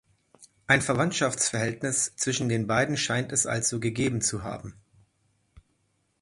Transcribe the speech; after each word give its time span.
Ein 0.65 0.81
Verwandtschaftsverhältnis 0.81 2.13
zwischen 2.15 2.49
den 2.49 2.65
beiden 2.65 2.97
scheint 2.97 3.31
es 3.31 3.45
also 3.45 3.79
gegeben 3.79 4.19
zu 4.21 4.41
haben. 4.41 4.73